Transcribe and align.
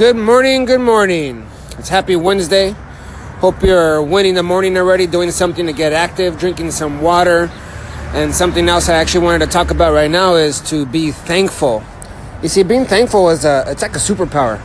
Good 0.00 0.16
morning, 0.16 0.64
good 0.64 0.80
morning. 0.80 1.46
It's 1.76 1.90
happy 1.90 2.16
Wednesday. 2.16 2.70
Hope 3.40 3.62
you're 3.62 4.02
winning 4.02 4.32
the 4.32 4.42
morning 4.42 4.78
already, 4.78 5.06
doing 5.06 5.30
something 5.30 5.66
to 5.66 5.74
get 5.74 5.92
active, 5.92 6.38
drinking 6.38 6.70
some 6.70 7.02
water. 7.02 7.50
And 8.14 8.34
something 8.34 8.66
else 8.66 8.88
I 8.88 8.94
actually 8.94 9.26
wanted 9.26 9.44
to 9.44 9.52
talk 9.52 9.70
about 9.70 9.92
right 9.92 10.10
now 10.10 10.36
is 10.36 10.62
to 10.70 10.86
be 10.86 11.10
thankful. 11.10 11.84
You 12.42 12.48
see, 12.48 12.62
being 12.62 12.86
thankful 12.86 13.28
is 13.28 13.44
a 13.44 13.64
it's 13.66 13.82
like 13.82 13.94
a 13.94 13.98
superpower. 13.98 14.58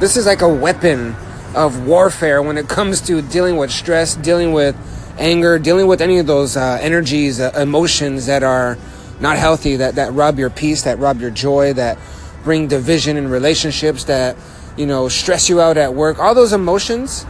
This 0.00 0.16
is 0.16 0.24
like 0.24 0.40
a 0.40 0.48
weapon 0.48 1.14
of 1.54 1.86
warfare 1.86 2.40
when 2.40 2.56
it 2.56 2.66
comes 2.76 3.02
to 3.02 3.20
dealing 3.20 3.58
with 3.58 3.70
stress, 3.70 4.14
dealing 4.16 4.54
with 4.54 4.74
anger, 5.18 5.58
dealing 5.58 5.88
with 5.88 6.00
any 6.00 6.16
of 6.20 6.26
those 6.26 6.56
uh, 6.56 6.78
energies, 6.80 7.38
uh, 7.38 7.52
emotions 7.54 8.24
that 8.24 8.42
are 8.42 8.78
not 9.20 9.36
healthy, 9.36 9.76
that, 9.76 9.96
that 9.96 10.14
rob 10.14 10.38
your 10.38 10.48
peace, 10.48 10.84
that 10.84 10.98
rob 10.98 11.20
your 11.20 11.30
joy, 11.30 11.74
that 11.74 11.98
bring 12.44 12.66
division 12.66 13.18
in 13.18 13.28
relationships, 13.28 14.04
that, 14.04 14.36
you 14.76 14.86
know, 14.86 15.08
stress 15.08 15.48
you 15.48 15.60
out 15.60 15.76
at 15.76 15.94
work. 15.94 16.18
All 16.18 16.34
those 16.34 16.52
emotions 16.52 17.26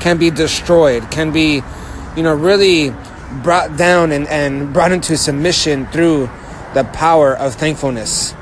can 0.00 0.18
be 0.18 0.30
destroyed, 0.30 1.10
can 1.10 1.32
be, 1.32 1.62
you 2.16 2.22
know, 2.22 2.34
really 2.34 2.94
brought 3.42 3.76
down 3.76 4.12
and, 4.12 4.28
and 4.28 4.72
brought 4.72 4.92
into 4.92 5.16
submission 5.16 5.86
through 5.86 6.28
the 6.74 6.84
power 6.92 7.36
of 7.36 7.54
thankfulness. 7.54 8.34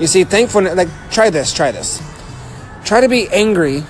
You 0.00 0.06
see, 0.06 0.24
thankfulness, 0.24 0.76
like, 0.76 0.88
try 1.10 1.30
this, 1.30 1.52
try 1.52 1.70
this. 1.70 2.02
Try 2.84 3.00
to 3.00 3.08
be 3.08 3.28
angry 3.28 3.84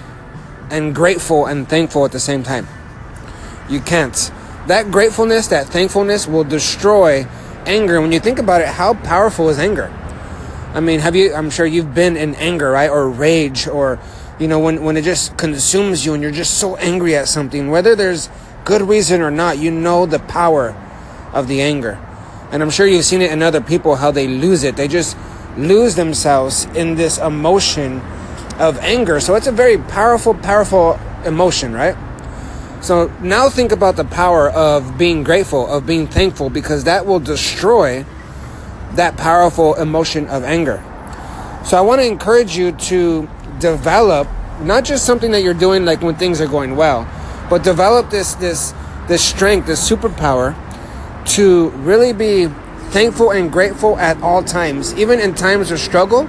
and 0.70 0.94
grateful 0.94 1.46
and 1.46 1.68
thankful 1.68 2.04
at 2.04 2.12
the 2.12 2.20
same 2.20 2.42
time. 2.42 2.66
You 3.68 3.80
can't. 3.80 4.32
That 4.66 4.90
gratefulness, 4.90 5.48
that 5.48 5.66
thankfulness 5.66 6.26
will 6.26 6.44
destroy 6.44 7.26
anger. 7.66 8.00
When 8.00 8.12
you 8.12 8.20
think 8.20 8.38
about 8.38 8.60
it, 8.60 8.68
how 8.68 8.94
powerful 8.94 9.48
is 9.48 9.58
anger? 9.58 9.92
I 10.74 10.80
mean, 10.80 10.98
have 10.98 11.14
you, 11.14 11.32
I'm 11.32 11.50
sure 11.50 11.64
you've 11.64 11.94
been 11.94 12.16
in 12.16 12.34
anger, 12.34 12.72
right? 12.72 12.90
Or 12.90 13.08
rage, 13.08 13.68
or, 13.68 14.00
you 14.40 14.48
know, 14.48 14.58
when, 14.58 14.82
when 14.82 14.96
it 14.96 15.04
just 15.04 15.38
consumes 15.38 16.04
you 16.04 16.14
and 16.14 16.22
you're 16.22 16.32
just 16.32 16.58
so 16.58 16.74
angry 16.76 17.14
at 17.14 17.28
something, 17.28 17.70
whether 17.70 17.94
there's 17.94 18.28
good 18.64 18.82
reason 18.82 19.22
or 19.22 19.30
not, 19.30 19.56
you 19.58 19.70
know 19.70 20.04
the 20.04 20.18
power 20.18 20.74
of 21.32 21.46
the 21.46 21.62
anger. 21.62 21.96
And 22.50 22.60
I'm 22.60 22.70
sure 22.70 22.86
you've 22.86 23.04
seen 23.04 23.22
it 23.22 23.30
in 23.30 23.40
other 23.40 23.60
people 23.60 23.94
how 23.94 24.10
they 24.10 24.26
lose 24.26 24.64
it. 24.64 24.74
They 24.74 24.88
just 24.88 25.16
lose 25.56 25.94
themselves 25.94 26.64
in 26.74 26.96
this 26.96 27.18
emotion 27.18 28.00
of 28.58 28.76
anger. 28.78 29.20
So 29.20 29.36
it's 29.36 29.46
a 29.46 29.52
very 29.52 29.78
powerful, 29.78 30.34
powerful 30.34 30.98
emotion, 31.24 31.72
right? 31.72 31.96
So 32.82 33.12
now 33.22 33.48
think 33.48 33.70
about 33.70 33.94
the 33.94 34.04
power 34.04 34.50
of 34.50 34.98
being 34.98 35.22
grateful, 35.22 35.66
of 35.66 35.86
being 35.86 36.08
thankful, 36.08 36.50
because 36.50 36.84
that 36.84 37.06
will 37.06 37.20
destroy 37.20 38.04
that 38.92 39.16
powerful 39.16 39.74
emotion 39.74 40.26
of 40.28 40.44
anger. 40.44 40.82
So 41.64 41.78
I 41.78 41.80
want 41.80 42.00
to 42.00 42.06
encourage 42.06 42.56
you 42.56 42.72
to 42.72 43.28
develop 43.58 44.28
not 44.60 44.84
just 44.84 45.04
something 45.04 45.30
that 45.32 45.42
you're 45.42 45.54
doing 45.54 45.84
like 45.84 46.02
when 46.02 46.14
things 46.14 46.40
are 46.40 46.46
going 46.46 46.76
well, 46.76 47.08
but 47.48 47.62
develop 47.62 48.10
this 48.10 48.34
this 48.34 48.74
this 49.08 49.24
strength, 49.24 49.66
this 49.66 49.88
superpower 49.88 50.54
to 51.36 51.70
really 51.70 52.12
be 52.12 52.46
thankful 52.90 53.30
and 53.30 53.50
grateful 53.50 53.98
at 53.98 54.20
all 54.22 54.42
times, 54.42 54.94
even 54.94 55.20
in 55.20 55.34
times 55.34 55.70
of 55.70 55.78
struggle, 55.78 56.28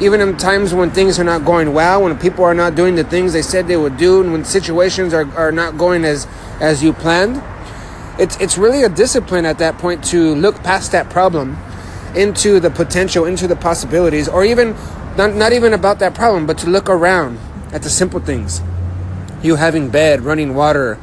even 0.00 0.20
in 0.20 0.36
times 0.36 0.74
when 0.74 0.90
things 0.90 1.18
are 1.18 1.24
not 1.24 1.44
going 1.44 1.72
well, 1.72 2.02
when 2.02 2.18
people 2.18 2.44
are 2.44 2.54
not 2.54 2.74
doing 2.74 2.94
the 2.94 3.04
things 3.04 3.32
they 3.32 3.42
said 3.42 3.68
they 3.68 3.76
would 3.76 3.96
do, 3.96 4.22
and 4.22 4.32
when 4.32 4.44
situations 4.44 5.14
are, 5.14 5.30
are 5.36 5.52
not 5.52 5.76
going 5.78 6.04
as 6.04 6.26
as 6.60 6.82
you 6.82 6.92
planned. 6.92 7.42
It's 8.18 8.36
it's 8.40 8.58
really 8.58 8.82
a 8.82 8.88
discipline 8.88 9.46
at 9.46 9.58
that 9.58 9.78
point 9.78 10.02
to 10.06 10.34
look 10.34 10.56
past 10.62 10.92
that 10.92 11.08
problem 11.10 11.56
into 12.16 12.60
the 12.60 12.70
potential, 12.70 13.24
into 13.24 13.46
the 13.46 13.56
possibilities, 13.56 14.28
or 14.28 14.44
even 14.44 14.74
not, 15.16 15.34
not 15.34 15.52
even 15.52 15.72
about 15.72 15.98
that 16.00 16.14
problem, 16.14 16.46
but 16.46 16.58
to 16.58 16.70
look 16.70 16.88
around 16.88 17.38
at 17.72 17.82
the 17.82 17.90
simple 17.90 18.20
things. 18.20 18.60
You 19.42 19.56
having 19.56 19.88
bed, 19.90 20.22
running 20.22 20.54
water, 20.54 20.94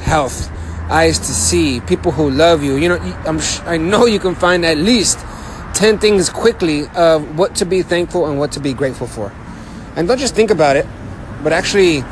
health, 0.00 0.50
eyes 0.90 1.18
to 1.18 1.32
see, 1.32 1.80
people 1.80 2.12
who 2.12 2.30
love 2.30 2.62
you. 2.62 2.76
You 2.76 2.90
know, 2.90 2.96
I'm, 3.26 3.40
I 3.66 3.76
know 3.76 4.06
you 4.06 4.18
can 4.18 4.34
find 4.34 4.64
at 4.64 4.78
least 4.78 5.18
10 5.74 5.98
things 5.98 6.30
quickly 6.30 6.86
of 6.94 7.38
what 7.38 7.56
to 7.56 7.66
be 7.66 7.82
thankful 7.82 8.26
and 8.26 8.38
what 8.38 8.52
to 8.52 8.60
be 8.60 8.72
grateful 8.72 9.06
for. 9.06 9.32
And 9.96 10.08
don't 10.08 10.18
just 10.18 10.34
think 10.34 10.50
about 10.50 10.76
it, 10.76 10.86
but 11.42 11.52
actually 11.52 12.04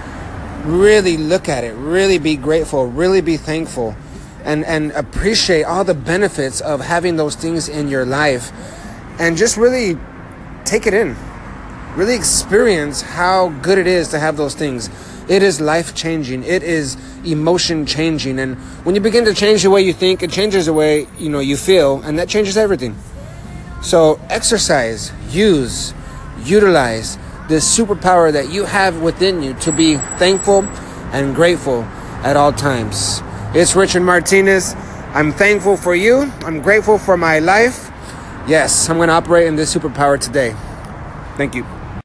really 0.65 1.17
look 1.17 1.49
at 1.49 1.65
it, 1.65 1.73
really 1.75 2.19
be 2.19 2.37
grateful, 2.37 2.87
really 2.87 3.21
be 3.21 3.37
thankful 3.37 3.95
and, 4.45 4.65
and 4.65 4.93
appreciate 4.93 5.65
all 5.65 5.85
the 5.85 5.95
benefits 5.95 6.61
of 6.61 6.81
having 6.81 7.17
those 7.17 7.35
things 7.35 7.69
in 7.69 7.89
your 7.89 8.05
life 8.05 8.53
and 9.19 9.37
just 9.37 9.57
really 9.57 9.99
take 10.65 10.87
it 10.87 10.95
in. 10.95 11.17
Really 11.97 12.15
experience 12.15 13.03
how 13.03 13.49
good 13.63 13.79
it 13.79 13.87
is 13.87 14.09
to 14.09 14.19
have 14.19 14.37
those 14.37 14.55
things. 14.55 14.91
It 15.29 15.43
is 15.43 15.61
life 15.61 15.95
changing. 15.95 16.43
It 16.45 16.63
is 16.63 16.97
emotion 17.25 17.87
changing. 17.87 18.39
And 18.39 18.57
when 18.85 18.95
you 18.95 19.01
begin 19.01 19.25
to 19.25 19.35
change 19.35 19.63
the 19.63 19.71
way 19.71 19.83
you 19.83 19.93
think, 19.93 20.23
it 20.23 20.31
changes 20.31 20.67
the 20.67 20.73
way, 20.73 21.07
you 21.19 21.31
know, 21.31 21.41
you 21.41 21.57
feel, 21.57 22.03
and 22.03 22.19
that 22.19 22.29
changes 22.29 22.57
everything. 22.57 22.97
So 23.83 24.21
exercise, 24.29 25.13
use, 25.31 25.95
utilize 26.43 27.17
this 27.49 27.79
superpower 27.79 28.33
that 28.33 28.51
you 28.51 28.65
have 28.65 29.01
within 29.01 29.43
you 29.43 29.55
to 29.55 29.73
be 29.73 29.97
thankful 30.19 30.65
and 31.13 31.35
grateful 31.35 31.83
at 32.25 32.37
all 32.37 32.53
times. 32.53 33.21
It's 33.57 33.77
Richard 33.77 34.03
Martinez. 34.03 34.75
I'm 35.15 35.31
thankful 35.31 35.77
for 35.77 35.95
you. 35.95 36.23
I'm 36.45 36.61
grateful 36.61 36.99
for 36.99 37.17
my 37.17 37.39
life. 37.39 37.89
Yes, 38.49 38.91
I'm 38.91 38.97
going 38.97 39.07
to 39.07 39.15
operate 39.15 39.47
in 39.47 39.55
this 39.55 39.73
superpower 39.73 40.19
today. 40.19 40.57
Thank 41.37 41.55
you. 41.55 41.65